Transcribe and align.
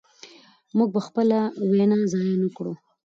موږ 0.77 0.89
به 0.95 1.01
خپله 1.07 1.37
وینه 1.73 1.97
ضایع 2.11 2.35
نه 2.43 2.49
کړو. 2.57 2.73